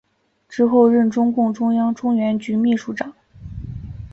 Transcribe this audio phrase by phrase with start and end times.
[0.49, 3.13] 之后任中共中央中原局秘书长。